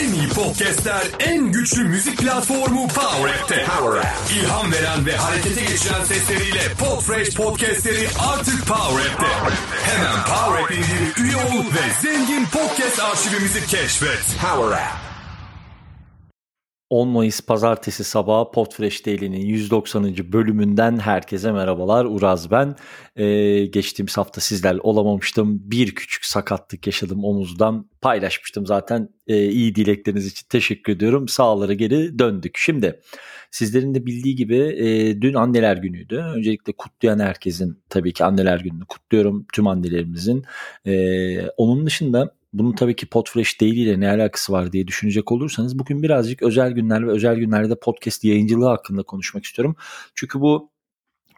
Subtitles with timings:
[0.00, 3.64] En iyi podcastler, en güçlü müzik platformu Power App'te.
[3.64, 4.08] Power App.
[4.36, 9.26] İlham veren ve harekete geçiren sesleriyle Podfresh podcastleri artık Power App'te.
[9.82, 10.70] Hemen Power App
[11.18, 14.24] üye ol ve zengin podcast arşivimizi keşfet.
[14.40, 15.09] Power App.
[16.90, 20.32] 10 Mayıs Pazartesi sabahı Podfresh Daily'nin 190.
[20.32, 22.04] bölümünden herkese merhabalar.
[22.04, 22.76] Uraz ben.
[23.16, 25.60] Ee, geçtiğimiz hafta sizlerle olamamıştım.
[25.70, 27.88] Bir küçük sakatlık yaşadım omuzdan.
[28.00, 29.08] Paylaşmıştım zaten.
[29.26, 31.28] Ee, iyi dilekleriniz için teşekkür ediyorum.
[31.28, 32.56] Sağlara geri döndük.
[32.58, 33.00] Şimdi
[33.50, 36.16] sizlerin de bildiği gibi e, dün anneler günüydü.
[36.16, 39.46] Öncelikle kutlayan herkesin tabii ki anneler gününü kutluyorum.
[39.52, 40.44] Tüm annelerimizin.
[40.86, 45.78] Ee, onun dışında bunun tabii ki Podfresh Daily ile ne alakası var diye düşünecek olursanız
[45.78, 49.76] bugün birazcık özel günler ve özel günlerde podcast yayıncılığı hakkında konuşmak istiyorum.
[50.14, 50.69] Çünkü bu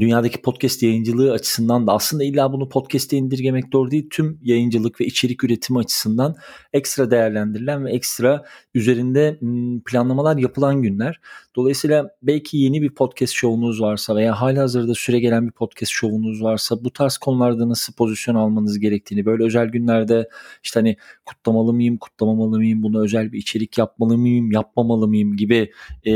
[0.00, 4.06] dünyadaki podcast yayıncılığı açısından da aslında illa bunu podcast'e indirgemek doğru değil.
[4.10, 6.34] Tüm yayıncılık ve içerik üretimi açısından
[6.72, 8.44] ekstra değerlendirilen ve ekstra
[8.74, 9.38] üzerinde
[9.86, 11.20] planlamalar yapılan günler.
[11.56, 16.42] Dolayısıyla belki yeni bir podcast şovunuz varsa veya hali hazırda süre gelen bir podcast şovunuz
[16.42, 20.28] varsa bu tarz konularda nasıl pozisyon almanız gerektiğini böyle özel günlerde
[20.64, 25.72] işte hani kutlamalı mıyım, kutlamamalı mıyım, buna özel bir içerik yapmalı mıyım, yapmamalı mıyım gibi
[26.06, 26.12] e,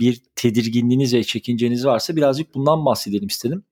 [0.00, 3.64] bir tedirginliğiniz ve çekinceniz varsa birazcık bundan bahsedelim istedim.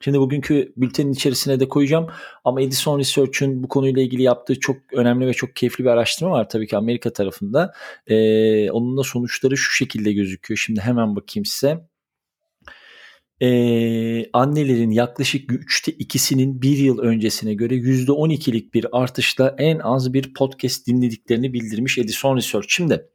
[0.00, 2.06] Şimdi bugünkü bültenin içerisine de koyacağım
[2.44, 6.48] ama Edison Research'ün bu konuyla ilgili yaptığı çok önemli ve çok keyifli bir araştırma var
[6.48, 7.72] tabii ki Amerika tarafında.
[8.06, 10.58] Ee, onun da sonuçları şu şekilde gözüküyor.
[10.58, 11.88] Şimdi hemen bakayım size.
[13.40, 20.34] Ee, annelerin yaklaşık 3'te 2'sinin bir yıl öncesine göre %12'lik bir artışla en az bir
[20.34, 22.66] podcast dinlediklerini bildirmiş Edison Research.
[22.68, 23.08] Şimdi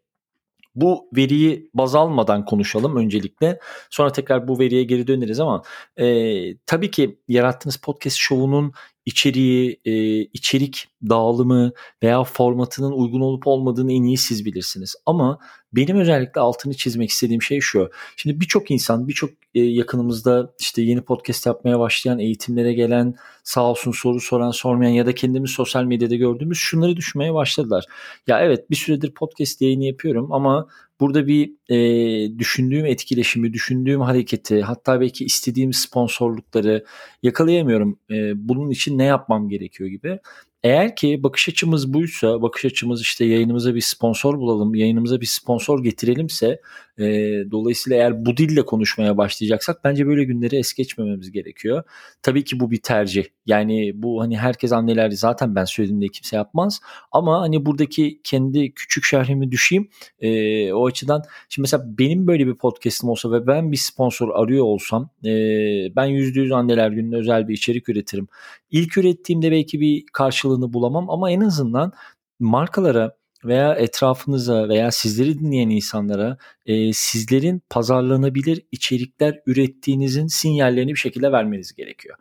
[0.76, 3.60] bu veriyi baz almadan konuşalım öncelikle.
[3.90, 5.64] Sonra tekrar bu veriye geri döneriz ama
[5.98, 8.74] e, tabii ki yarattığınız podcast şovunun
[9.06, 11.72] içeriği, e, içerik dağılımı
[12.04, 14.96] veya formatının uygun olup olmadığını en iyi siz bilirsiniz.
[15.06, 15.40] Ama
[15.74, 17.90] benim özellikle altını çizmek istediğim şey şu.
[18.16, 23.92] Şimdi birçok insan, birçok e, yakınımızda işte yeni podcast yapmaya başlayan, eğitimlere gelen, sağ olsun
[23.92, 27.86] soru soran, sormayan ya da kendimiz sosyal medyada gördüğümüz şunları düşünmeye başladılar.
[28.28, 30.68] Ya evet bir süredir podcast yayını yapıyorum ama
[31.00, 36.86] burada bir e, düşündüğüm etkileşimi, düşündüğüm hareketi, hatta belki istediğim sponsorlukları
[37.24, 38.00] yakalayamıyorum.
[38.12, 40.20] E, bunun için ne yapmam gerekiyor gibi.
[40.64, 45.84] Eğer ki bakış açımız buysa, bakış açımız işte yayınımıza bir sponsor bulalım, yayınımıza bir sponsor
[45.84, 46.62] getirelimse,
[47.00, 47.04] e,
[47.52, 51.84] dolayısıyla eğer bu dille konuşmaya başlayacaksak bence böyle günleri es geçmememiz gerekiyor.
[52.22, 53.26] Tabii ki bu bir tercih.
[53.46, 56.80] Yani bu hani herkes anneler zaten ben söylediğimde kimse yapmaz.
[57.12, 59.90] Ama hani buradaki kendi küçük şehrimi düşeyim.
[60.20, 64.66] E, o açıdan şimdi mesela benim böyle bir podcast'im olsa ve ben bir sponsor arıyor
[64.66, 65.30] olsam e,
[65.96, 68.28] ben %100 anneler gününe özel bir içerik üretirim.
[68.72, 70.06] İlk ürettiğimde belki bir
[70.54, 71.92] karşılığını bulamam ama en azından
[72.40, 73.16] markalara
[73.46, 81.74] veya etrafınıza veya sizleri dinleyen insanlara e, sizlerin pazarlanabilir içerikler ürettiğinizin sinyallerini bir şekilde vermeniz
[81.74, 82.18] gerekiyor.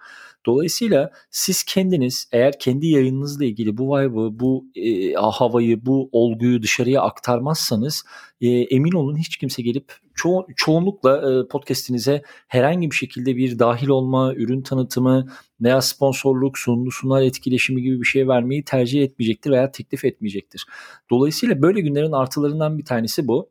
[0.47, 7.03] Dolayısıyla siz kendiniz eğer kendi yayınınızla ilgili bu vibe'ı, bu e, havayı, bu olguyu dışarıya
[7.03, 8.05] aktarmazsanız
[8.41, 13.89] e, emin olun hiç kimse gelip ço- çoğunlukla e, podcast'inize herhangi bir şekilde bir dahil
[13.89, 15.27] olma, ürün tanıtımı
[15.61, 20.67] veya sponsorluk, sunumlu sunar etkileşimi gibi bir şey vermeyi tercih etmeyecektir veya teklif etmeyecektir.
[21.11, 23.51] Dolayısıyla böyle günlerin artılarından bir tanesi bu.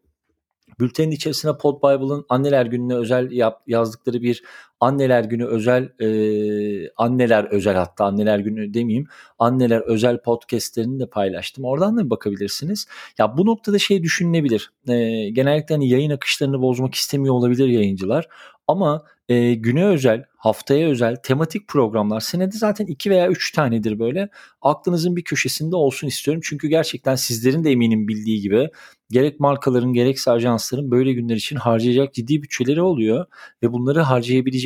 [0.79, 4.43] Bültenin içerisine Pod Bible'ın anneler gününe özel yap, yazdıkları bir
[4.81, 9.07] anneler günü özel e, anneler özel hatta anneler günü demeyeyim
[9.39, 11.65] anneler özel podcastlerini de paylaştım.
[11.65, 12.87] Oradan da bakabilirsiniz.
[13.17, 14.71] Ya bu noktada şey düşünülebilir.
[14.87, 18.27] E, genellikle hani yayın akışlarını bozmak istemiyor olabilir yayıncılar.
[18.67, 24.29] Ama e, güne özel, haftaya özel tematik programlar senede zaten iki veya üç tanedir böyle.
[24.61, 26.41] Aklınızın bir köşesinde olsun istiyorum.
[26.45, 28.69] Çünkü gerçekten sizlerin de eminim bildiği gibi
[29.11, 33.25] gerek markaların gerekse ajansların böyle günler için harcayacak ciddi bütçeleri oluyor.
[33.63, 34.01] Ve bunları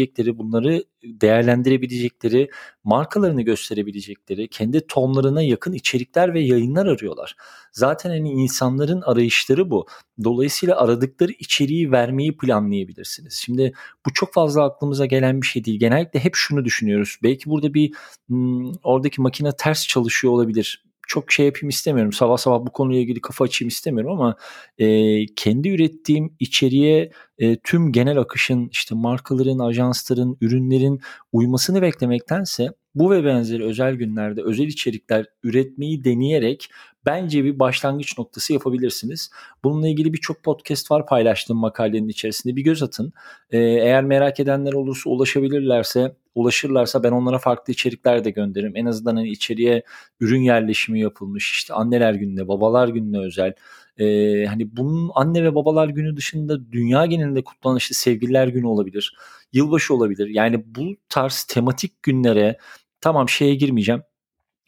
[0.05, 2.49] harcayabilecekleri, bunları değerlendirebilecekleri,
[2.83, 7.35] markalarını gösterebilecekleri, kendi tonlarına yakın içerikler ve yayınlar arıyorlar.
[7.71, 9.85] Zaten hani insanların arayışları bu.
[10.23, 13.33] Dolayısıyla aradıkları içeriği vermeyi planlayabilirsiniz.
[13.33, 13.73] Şimdi
[14.05, 15.79] bu çok fazla aklımıza gelen bir şey değil.
[15.79, 17.17] Genellikle hep şunu düşünüyoruz.
[17.23, 17.93] Belki burada bir
[18.27, 22.13] hmm, oradaki makine ters çalışıyor olabilir çok şey yapayım istemiyorum.
[22.13, 24.35] Sabah sabah bu konuyla ilgili kafa açayım istemiyorum ama
[24.77, 33.11] e, kendi ürettiğim içeriğe e, tüm genel akışın işte markaların, ajansların, ürünlerin uymasını beklemektense bu
[33.11, 36.69] ve benzeri özel günlerde özel içerikler üretmeyi deneyerek
[37.05, 39.29] bence bir başlangıç noktası yapabilirsiniz.
[39.63, 42.55] Bununla ilgili birçok podcast var paylaştığım makalenin içerisinde.
[42.55, 43.13] Bir göz atın.
[43.51, 48.75] Ee, eğer merak edenler olursa ulaşabilirlerse ulaşırlarsa ben onlara farklı içerikler de gönderirim.
[48.75, 49.83] En azından hani içeriye
[50.19, 53.53] ürün yerleşimi yapılmış işte anneler gününe, babalar gününe özel.
[53.97, 59.15] Ee, hani bunun anne ve babalar günü dışında dünya genelinde kutlanan işte sevgililer günü olabilir.
[59.53, 60.27] Yılbaşı olabilir.
[60.27, 62.57] Yani bu tarz tematik günlere
[63.01, 64.01] tamam şeye girmeyeceğim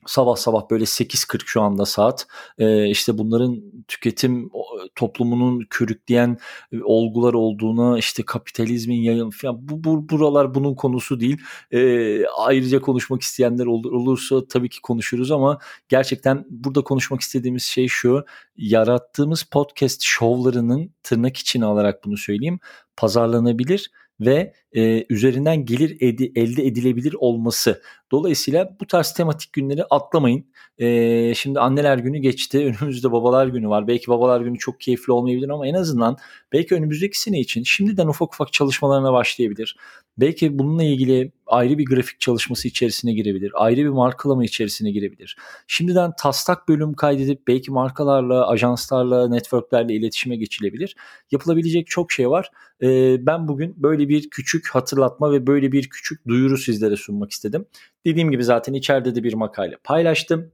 [0.08, 2.28] sabah sabah böyle 8.40 şu anda saat
[2.58, 4.50] e, işte bunların tüketim
[4.96, 6.38] toplumunun körükleyen
[6.84, 11.38] olgular olduğuna işte kapitalizmin yayın falan bu, bu buralar bunun konusu değil.
[11.72, 15.60] E, ayrıca konuşmak isteyenler olur, olursa tabii ki konuşuruz ama
[15.90, 18.26] gerçekten burada konuşmak istediğimiz şey şu
[18.58, 22.60] yarattığımız podcast şovlarının tırnak içine alarak bunu söyleyeyim
[22.98, 27.82] pazarlanabilir ve e, üzerinden gelir edi, elde edilebilir olması.
[28.12, 30.46] Dolayısıyla bu tarz tematik günleri atlamayın.
[30.78, 32.58] E, şimdi anneler günü geçti.
[32.82, 33.88] Önümüzde babalar günü var.
[33.88, 36.18] Belki babalar günü çok keyifli olmayabilir ama en azından
[36.54, 39.78] belki önümüzdeki sene için şimdiden ufak ufak çalışmalarına başlayabilir.
[40.18, 43.52] Belki bununla ilgili ayrı bir grafik çalışması içerisine girebilir.
[43.56, 45.38] Ayrı bir markalama içerisine girebilir.
[45.68, 50.96] Şimdiden taslak bölüm kaydedip belki markalarla, ajanslarla, networklerle iletişime geçilebilir.
[51.32, 52.52] Yapılabilecek çok şey var.
[52.82, 57.66] Ee, ben bugün böyle bir küçük hatırlatma ve böyle bir küçük duyuru sizlere sunmak istedim.
[58.06, 60.52] Dediğim gibi zaten içeride de bir makale paylaştım.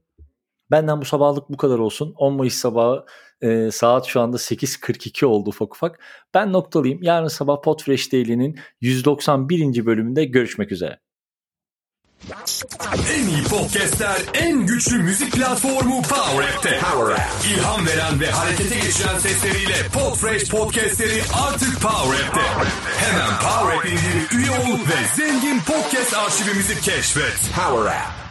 [0.74, 2.14] Benden bu sabahlık bu kadar olsun.
[2.18, 3.06] 10 Mayıs sabahı
[3.42, 6.00] e, saat şu anda 8.42 oldu ufak ufak.
[6.34, 7.04] Ben noktalıyım.
[7.04, 9.86] Yarın sabah Podfresh Daily'nin 191.
[9.86, 11.00] bölümünde görüşmek üzere.
[13.16, 16.80] En iyi podcastler, en güçlü müzik platformu Power App'te.
[16.80, 17.46] Power App.
[17.54, 22.42] İlham veren ve harekete geçiren sesleriyle Podfresh podcastleri artık Power App'te.
[22.98, 27.52] Hemen Power App üye ol ve zengin podcast arşivimizi keşfet.
[27.56, 28.23] Power App.